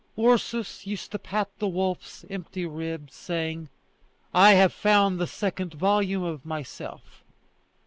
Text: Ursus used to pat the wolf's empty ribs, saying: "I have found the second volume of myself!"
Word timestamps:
Ursus 0.17 0.87
used 0.87 1.11
to 1.11 1.19
pat 1.19 1.51
the 1.59 1.67
wolf's 1.67 2.25
empty 2.27 2.65
ribs, 2.65 3.13
saying: 3.13 3.69
"I 4.33 4.53
have 4.53 4.73
found 4.73 5.19
the 5.19 5.27
second 5.27 5.75
volume 5.75 6.23
of 6.23 6.43
myself!" 6.43 7.23